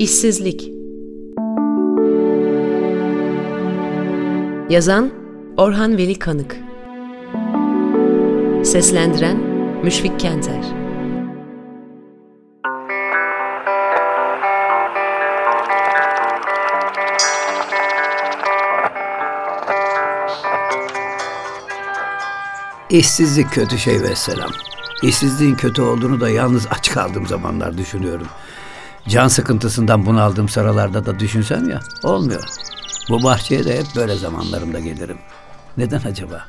[0.00, 0.70] İşsizlik
[4.70, 5.10] Yazan
[5.56, 6.56] Orhan Veli Kanık
[8.64, 9.36] Seslendiren
[9.84, 10.64] Müşfik Kenter
[22.90, 24.50] İşsizlik kötü şey ve selam.
[25.02, 28.26] İşsizliğin kötü olduğunu da yalnız aç kaldığım zamanlar düşünüyorum.
[29.08, 32.44] Can sıkıntısından bunaldığım sıralarda da düşünsem ya olmuyor.
[33.08, 35.18] Bu bahçeye de hep böyle zamanlarımda gelirim.
[35.76, 36.46] Neden acaba?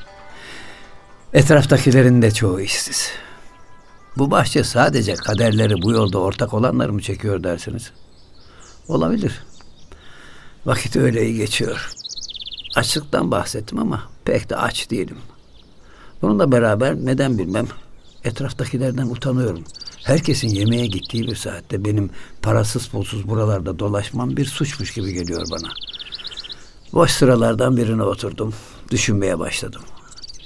[1.33, 3.11] Etraftakilerin de çoğu işsiz.
[4.17, 7.91] Bu bahçe sadece kaderleri bu yolda ortak olanları mı çekiyor dersiniz?
[8.87, 9.43] Olabilir.
[10.65, 11.91] Vakit öyle iyi geçiyor.
[12.75, 15.17] Açlıktan bahsettim ama pek de aç değilim.
[16.21, 17.67] Bununla beraber neden bilmem
[18.23, 19.63] etraftakilerden utanıyorum.
[20.11, 22.09] Herkesin yemeğe gittiği bir saatte benim
[22.41, 25.69] parasız pulsuz buralarda dolaşmam bir suçmuş gibi geliyor bana.
[26.93, 28.53] Boş sıralardan birine oturdum.
[28.91, 29.81] Düşünmeye başladım.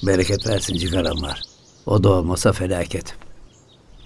[0.03, 1.41] Bereket versin cigaram var.
[1.85, 3.15] O da olmasa felaket.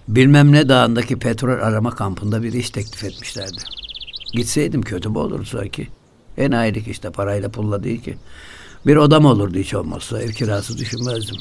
[0.07, 3.61] Bilmem ne dağındaki petrol arama kampında bir iş teklif etmişlerdi.
[4.33, 5.87] Gitseydim kötü mü olurdu sanki?
[6.37, 8.17] Enayilik işte parayla pulla değil ki.
[8.85, 10.21] Bir odam olurdu hiç olmazsa.
[10.21, 11.37] Ev kirası düşünmezdim.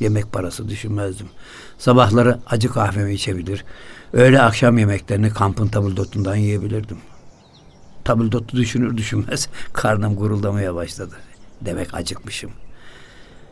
[0.00, 1.26] Yemek parası düşünmezdim.
[1.78, 3.64] Sabahları acı kahvemi içebilir.
[4.12, 6.98] Öğle akşam yemeklerini kampın tabuldotundan yiyebilirdim.
[8.04, 11.14] Tabuldotu düşünür düşünmez karnım guruldamaya başladı.
[11.60, 12.50] Demek acıkmışım.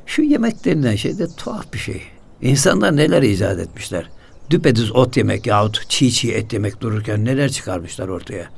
[0.07, 2.03] Şu yemek denilen şey de tuhaf bir şey.
[2.43, 4.11] İnsanlar neler icat etmişler.
[4.51, 8.49] Düpedüz ot yemek yahut çiğ çiğ et yemek dururken neler çıkarmışlar ortaya.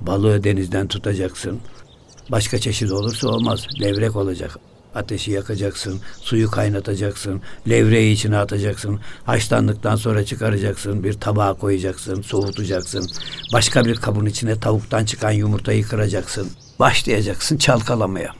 [0.00, 1.60] Balığı denizden tutacaksın.
[2.30, 3.66] Başka çeşit olursa olmaz.
[3.80, 4.58] Levrek olacak.
[4.94, 13.06] Ateşi yakacaksın, suyu kaynatacaksın, levreyi içine atacaksın, haşlandıktan sonra çıkaracaksın, bir tabağa koyacaksın, soğutacaksın.
[13.52, 16.50] Başka bir kabın içine tavuktan çıkan yumurtayı kıracaksın.
[16.78, 18.32] Başlayacaksın çalkalamaya.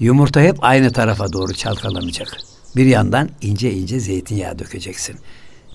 [0.00, 2.36] Yumurta hep aynı tarafa doğru çalkalanacak.
[2.76, 5.16] Bir yandan ince ince zeytinyağı dökeceksin.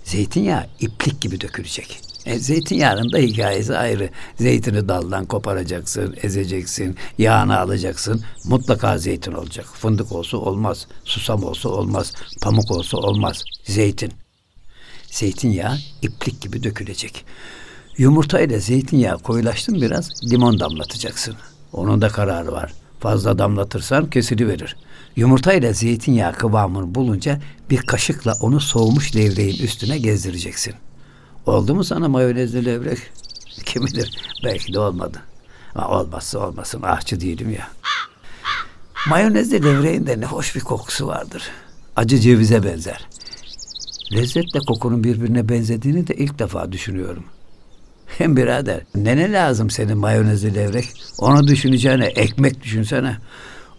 [0.04, 2.07] Zeytinyağı iplik gibi dökülecek.
[2.28, 4.10] E, zeytinyağının da hikayesi ayrı.
[4.36, 8.24] Zeytini daldan koparacaksın, ezeceksin, yağını alacaksın.
[8.46, 9.66] Mutlaka zeytin olacak.
[9.74, 13.44] Fındık olsa olmaz, susam olsa olmaz, pamuk olsa olmaz.
[13.64, 14.12] Zeytin.
[15.12, 17.26] Zeytinyağı iplik gibi dökülecek.
[17.98, 21.36] Yumurta ile zeytinyağı koyulaştın biraz limon damlatacaksın.
[21.74, 22.74] Onun da kararı var.
[23.00, 24.76] Fazla damlatırsan kesiliverir.
[25.16, 30.74] Yumurta ile zeytinyağı kıvamını bulunca bir kaşıkla onu soğumuş levreğin üstüne gezdireceksin.
[31.48, 33.00] Oldu mu sana mayonezli levrek?
[33.66, 35.22] Kim bilir belki de olmadı.
[35.76, 37.68] Ama olmazsa olmasın ahçı değilim ya.
[39.10, 41.44] Mayonezli levreğin de ne hoş bir kokusu vardır.
[41.96, 43.08] Acı cevize benzer.
[44.14, 47.24] Lezzetle kokunun birbirine benzediğini de ilk defa düşünüyorum.
[48.18, 51.04] Hem birader ne ne lazım senin mayonezli levrek?
[51.18, 53.18] Onu düşüneceğine ekmek düşünsene.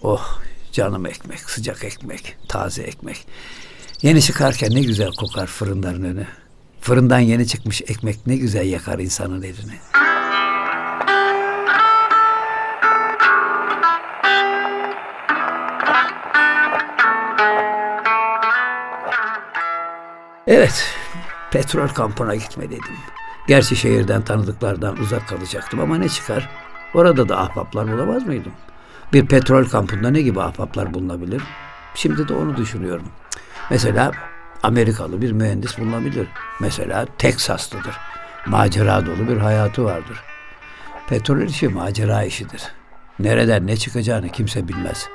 [0.03, 0.41] Oh
[0.73, 3.27] canım ekmek, sıcak ekmek, taze ekmek.
[4.03, 6.27] Yeni çıkarken ne güzel kokar fırınların önü.
[6.81, 9.75] Fırından yeni çıkmış ekmek ne güzel yakar insanın elini.
[20.47, 20.95] Evet,
[21.51, 22.97] petrol kampına gitmeliydim.
[23.49, 26.49] Gerçi şehirden tanıdıklardan uzak kalacaktım ama ne çıkar?
[26.95, 28.53] Orada da ahbaplar bulamaz mıydım?
[29.13, 31.43] Bir petrol kampında ne gibi ahbaplar bulunabilir?
[31.95, 33.07] Şimdi de onu düşünüyorum.
[33.71, 34.13] Mesela
[34.63, 36.29] Amerikalı bir mühendis bulunabilir.
[36.61, 37.97] Mesela Teksaslıdır.
[38.47, 40.21] Macera dolu bir hayatı vardır.
[41.09, 42.63] Petrol işi macera işidir.
[43.19, 45.09] Nereden ne çıkacağını kimse bilmez.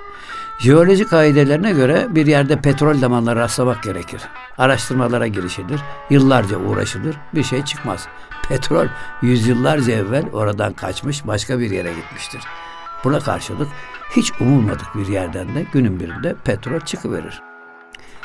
[0.60, 4.22] Jeolojik kaidelerine göre bir yerde petrol damarları rastlamak gerekir.
[4.58, 8.08] Araştırmalara girişilir, yıllarca uğraşılır, bir şey çıkmaz.
[8.50, 8.88] Petrol
[9.22, 12.42] yüzyıllarca evvel oradan kaçmış başka bir yere gitmiştir.
[13.04, 13.68] Buna karşılık
[14.16, 17.53] hiç umulmadık bir yerden de günün birinde petrol çıkıverir.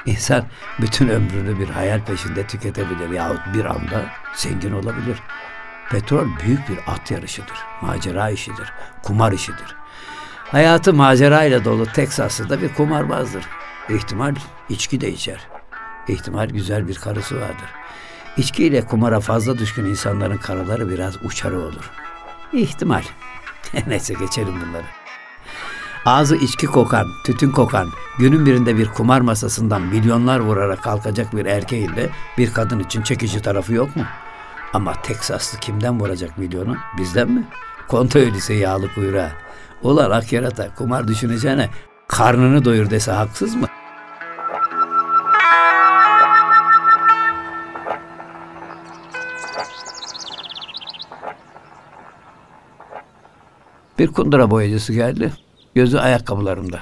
[0.08, 0.44] İnsan
[0.80, 5.18] bütün ömrünü bir hayal peşinde tüketebilir yahut bir anda zengin olabilir.
[5.90, 8.72] Petrol büyük bir at yarışıdır, macera işidir,
[9.02, 9.76] kumar işidir.
[10.44, 13.44] Hayatı macera ile dolu Teksaslı da bir kumarbazdır.
[13.88, 14.34] İhtimal
[14.68, 15.40] içki de içer.
[16.08, 17.68] İhtimal güzel bir karısı vardır.
[18.36, 21.90] İçki ile kumara fazla düşkün insanların karıları biraz uçarı olur.
[22.52, 23.02] İhtimal.
[23.86, 24.97] Neyse geçelim bunları.
[26.08, 27.88] Ağzı içki kokan, tütün kokan,
[28.18, 33.42] günün birinde bir kumar masasından milyonlar vurarak kalkacak bir erkeğin de bir kadın için çekici
[33.42, 34.02] tarafı yok mu?
[34.72, 36.76] Ama Teksaslı kimden vuracak milyonu?
[36.98, 37.44] Bizden mi?
[37.88, 39.30] Konta öyleyse yağlı kuyruğa.
[39.82, 41.70] Ulan ak yarata kumar düşüneceğine
[42.08, 43.66] karnını doyur dese haksız mı?
[53.98, 55.32] Bir kundura boyacısı geldi.
[55.78, 56.80] Gözü ayakkabılarımda.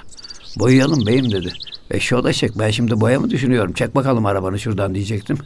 [0.58, 1.52] Boyayalım beyim dedi.
[1.90, 3.72] E şoda çek ben şimdi boya mı düşünüyorum.
[3.72, 5.38] Çek bakalım arabanı şuradan diyecektim.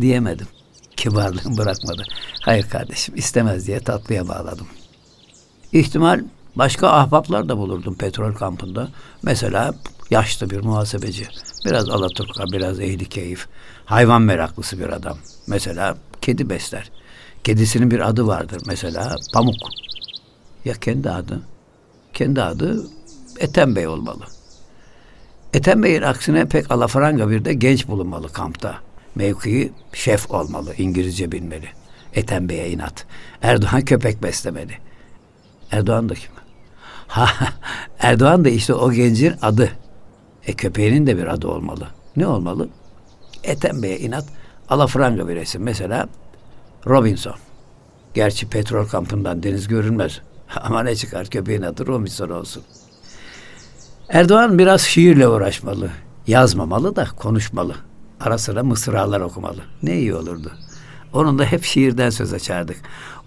[0.00, 0.46] Diyemedim.
[0.96, 2.02] Kibarlığım bırakmadı.
[2.42, 4.66] Hayır kardeşim istemez diye tatlıya bağladım.
[5.72, 6.24] İhtimal
[6.56, 8.88] başka ahbaplar da bulurdum petrol kampında.
[9.22, 9.74] Mesela
[10.10, 11.26] yaşlı bir muhasebeci.
[11.64, 13.46] Biraz alaturka, biraz ehli keyif.
[13.84, 15.18] Hayvan meraklısı bir adam.
[15.46, 16.90] Mesela kedi besler.
[17.44, 18.62] Kedisinin bir adı vardır.
[18.66, 19.56] Mesela Pamuk.
[20.64, 21.53] Ya kendi adı?
[22.14, 22.86] Kendi adı
[23.40, 24.24] Ethem Bey olmalı.
[25.54, 28.74] Ethem Bey'in aksine pek alafranga bir de genç bulunmalı kampta.
[29.14, 31.68] Mevkii şef olmalı, İngilizce bilmeli.
[32.14, 33.06] Ethem Bey'e inat.
[33.42, 34.72] Erdoğan köpek beslemeli.
[35.70, 36.30] Erdoğan da kim?
[37.06, 37.28] Ha,
[37.98, 39.70] Erdoğan da işte o gencin adı.
[40.46, 41.88] E köpeğinin de bir adı olmalı.
[42.16, 42.68] Ne olmalı?
[43.44, 44.24] Ethem Bey'e inat
[44.68, 45.62] alafranga bir resim.
[45.62, 46.08] Mesela
[46.86, 47.34] Robinson.
[48.14, 50.20] Gerçi petrol kampından deniz görünmez.
[50.56, 52.62] Ama ne çıkar köpeğin adı Robinson olsun.
[54.08, 55.90] Erdoğan biraz şiirle uğraşmalı.
[56.26, 57.74] Yazmamalı da konuşmalı.
[58.20, 59.60] Ara sıra mısralar okumalı.
[59.82, 60.52] Ne iyi olurdu.
[61.12, 62.76] Onun da hep şiirden söz açardık.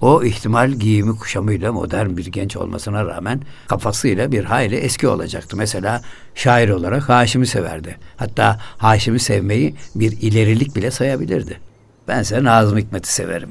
[0.01, 5.57] O ihtimal giyimi kuşamıyla modern bir genç olmasına rağmen kafasıyla bir hayli eski olacaktı.
[5.57, 6.01] Mesela
[6.35, 7.97] şair olarak Haşim'i severdi.
[8.17, 11.59] Hatta Haşim'i sevmeyi bir ilerilik bile sayabilirdi.
[12.07, 13.49] Bense Nazım Hikmet'i severim.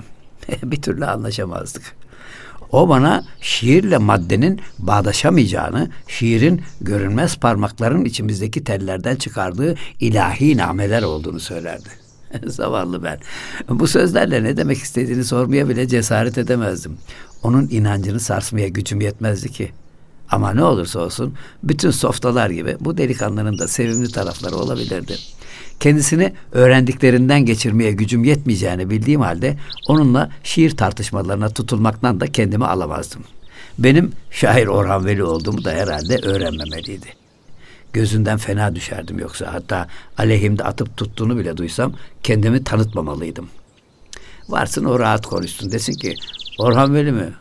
[0.62, 1.96] bir türlü anlaşamazdık.
[2.72, 11.88] O bana şiirle maddenin bağdaşamayacağını, şiirin görünmez parmakların içimizdeki tellerden çıkardığı ilahi nameler olduğunu söylerdi.
[12.46, 13.18] Zavallı ben.
[13.68, 16.98] Bu sözlerle ne demek istediğini sormaya bile cesaret edemezdim.
[17.42, 19.72] Onun inancını sarsmaya gücüm yetmezdi ki.
[20.31, 25.17] Ama ne olursa olsun bütün softalar gibi bu delikanlının da sevimli tarafları olabilirdi.
[25.81, 29.56] Kendisini öğrendiklerinden geçirmeye gücüm yetmeyeceğini bildiğim halde
[29.88, 33.25] onunla şiir tartışmalarına tutulmaktan da kendimi alamazdım.
[33.78, 37.06] Benim şair Orhan Veli olduğumu da herhalde öğrenmemeliydi.
[37.93, 39.88] Gözünden fena düşerdim yoksa hatta
[40.19, 41.93] aleyhimde atıp tuttuğunu bile duysam
[42.23, 43.49] kendimi tanıtmamalıydım.
[44.49, 46.14] Varsın o rahat konuşsun desin ki
[46.58, 47.32] Orhan Veli mi?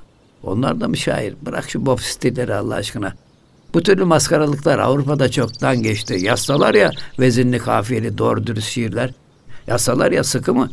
[0.45, 1.33] Onlar da mı şair?
[1.42, 3.13] Bırak şu bob stilleri Allah aşkına.
[3.74, 6.18] Bu türlü maskaralıklar Avrupa'da çoktan geçti.
[6.21, 9.12] Yazsalar ya vezinli kafiyeli doğru dürüst şiirler.
[9.68, 10.69] Yazsalar ya sıkı mı?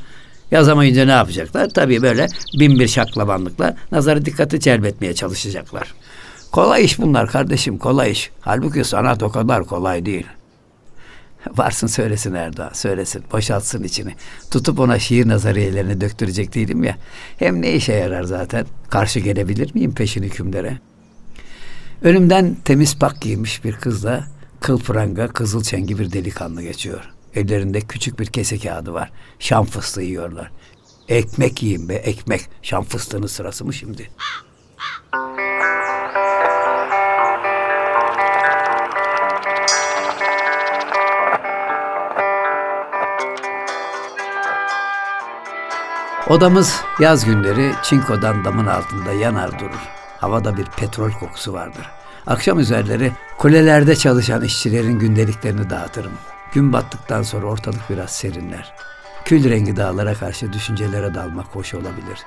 [0.50, 1.68] Yazamayınca ne yapacaklar?
[1.68, 2.26] Tabii böyle
[2.58, 5.94] bin bir şaklabanlıkla nazarı dikkati celbetmeye çalışacaklar.
[6.52, 8.30] Kolay iş bunlar kardeşim kolay iş.
[8.40, 10.26] Halbuki sanat o kadar kolay değil.
[11.50, 14.14] Varsın söylesin Erdoğan söylesin boşaltsın içini.
[14.50, 16.96] Tutup ona şiir nazariyelerini döktürecek değilim ya.
[17.38, 18.66] Hem ne işe yarar zaten.
[18.90, 20.78] Karşı gelebilir miyim peşin hükümlere?
[22.02, 24.24] Önümden temiz pak giymiş bir kızla
[24.60, 27.12] kıl pranga kızıl çengi bir delikanlı geçiyor.
[27.34, 29.10] Ellerinde küçük bir kese kağıdı var.
[29.38, 30.50] Şam fıstığı yiyorlar.
[31.08, 32.40] Ekmek yiyin be ekmek.
[32.62, 34.10] Şam fıstığının sırası mı şimdi?
[46.32, 49.88] Odamız yaz günleri çinkodan damın altında yanar durur.
[50.18, 51.90] Havada bir petrol kokusu vardır.
[52.26, 56.12] Akşam üzerleri kulelerde çalışan işçilerin gündeliklerini dağıtırım.
[56.52, 58.74] Gün battıktan sonra ortalık biraz serinler.
[59.24, 62.18] Kül rengi dağlara karşı düşüncelere dalmak hoş olabilir.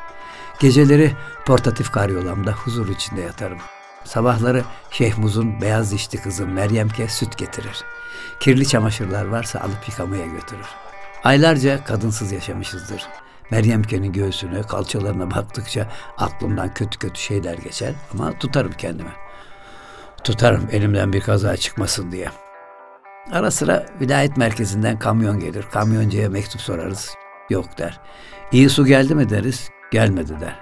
[0.59, 1.11] Geceleri
[1.45, 3.59] portatif karyolamda huzur içinde yatarım.
[4.03, 7.83] Sabahları Şeyh Muz'un beyaz dişli kızı Meryemke süt getirir.
[8.39, 10.67] Kirli çamaşırlar varsa alıp yıkamaya götürür.
[11.23, 13.07] Aylarca kadınsız yaşamışızdır.
[13.51, 15.87] Meryemke'nin göğsüne, kalçalarına baktıkça
[16.17, 19.11] aklımdan kötü kötü şeyler geçer ama tutarım kendimi.
[20.23, 22.27] Tutarım elimden bir kaza çıkmasın diye.
[23.31, 25.65] Ara sıra vilayet merkezinden kamyon gelir.
[25.71, 27.15] Kamyoncuya mektup sorarız.
[27.49, 27.99] Yok der.
[28.51, 29.69] İyi su geldi mi deriz.
[29.91, 30.59] Gelmedi der.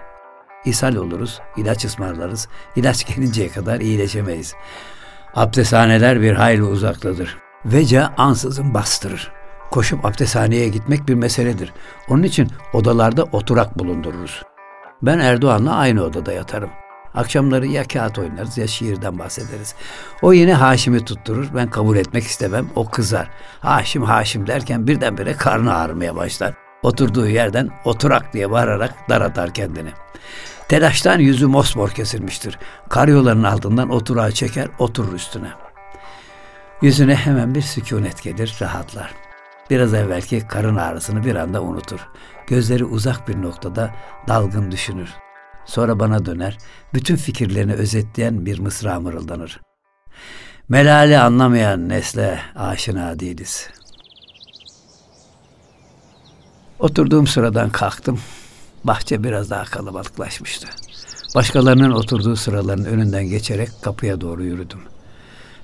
[0.66, 2.48] İshal oluruz, ilaç ısmarlarız.
[2.76, 4.56] İlaç gelinceye kadar iyileşemeyiz.
[5.36, 7.38] Abdesthaneler bir hayli uzaktadır.
[7.66, 9.32] Veca ansızın bastırır.
[9.74, 11.74] Koşup abdesthaneye gitmek bir meseledir.
[12.10, 14.44] Onun için odalarda oturak bulundururuz.
[15.02, 16.70] Ben Erdoğan'la aynı odada yatarım.
[17.14, 19.76] Akşamları ya kağıt oynarız ya şiirden bahsederiz.
[20.22, 21.48] O yine Haşim'i tutturur.
[21.56, 22.68] Ben kabul etmek istemem.
[22.76, 23.30] O kızar.
[23.60, 26.54] Haşim Haşim derken birdenbire karnı ağrımaya başlar.
[26.84, 29.90] Oturduğu yerden oturak diye bağırarak dar atar kendini.
[30.68, 32.60] Telaştan yüzü mosmor kesilmiştir.
[32.90, 35.50] Karyoların altından oturağı çeker, oturur üstüne.
[36.82, 39.23] Yüzüne hemen bir sükunet gelir, rahatlar.
[39.74, 42.00] Biraz evvelki karın ağrısını bir anda unutur.
[42.48, 43.92] Gözleri uzak bir noktada
[44.28, 45.10] dalgın düşünür.
[45.66, 46.58] Sonra bana döner,
[46.94, 49.62] bütün fikirlerini özetleyen bir mısra mırıldanır.
[50.70, 53.70] Melali anlamayan nesle aşina değiliz.
[56.80, 58.20] Oturduğum sıradan kalktım.
[58.84, 60.68] Bahçe biraz daha kalabalıklaşmıştı.
[61.36, 64.93] Başkalarının oturduğu sıraların önünden geçerek kapıya doğru yürüdüm.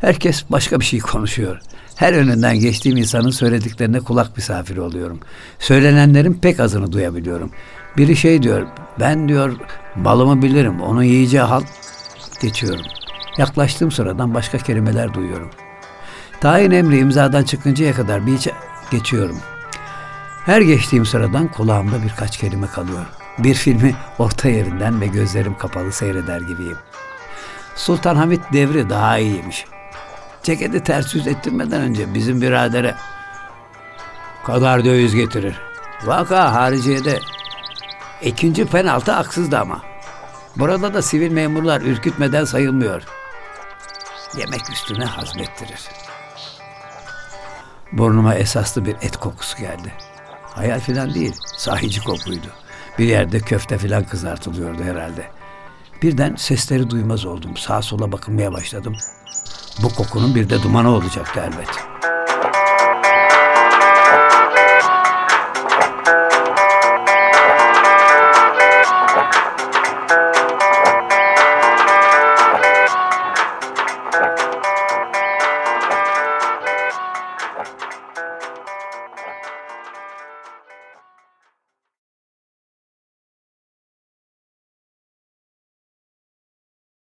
[0.02, 1.62] Herkes başka bir şey konuşuyor.
[1.96, 5.20] Her önünden geçtiğim insanın söylediklerine kulak misafiri oluyorum.
[5.60, 7.52] Söylenenlerin pek azını duyabiliyorum.
[7.98, 8.68] Biri şey diyor,
[9.00, 9.56] ben diyor
[9.96, 11.66] balımı bilirim, onun yiyeceği halt
[12.42, 12.86] geçiyorum.
[13.38, 15.50] Yaklaştığım sıradan başka kelimeler duyuyorum.
[16.42, 18.52] Tayin emri imzadan çıkıncaya kadar bir içe
[18.92, 19.38] geçiyorum.
[20.46, 23.06] Her geçtiğim sıradan kulağımda birkaç kelime kalıyor.
[23.40, 26.78] Bir filmi orta yerinden ve gözlerim kapalı seyreder gibiyim.
[27.76, 29.66] Sultan Hamit devri daha iyiymiş.
[30.44, 32.96] Ceketi ters yüz ettirmeden önce bizim biradere
[34.46, 35.56] kadar döviz getirir.
[36.06, 37.20] Vaka hariciyede
[38.22, 39.82] ikinci penaltı haksızdı ama.
[40.56, 43.04] Burada da sivil memurlar ürkütmeden sayılmıyor.
[44.38, 45.80] Yemek üstüne hazmettirir.
[47.92, 49.94] Burnuma esaslı bir et kokusu geldi.
[50.44, 52.48] Hayal filan değil, sahici kokuydu.
[53.00, 55.28] Bir yerde köfte filan kızartılıyordu herhalde.
[56.02, 57.58] Birden sesleri duymaz oldum.
[57.58, 58.96] Sağa sola bakınmaya başladım.
[59.84, 61.89] Bu kokunun bir de dumanı olacaktı elbet.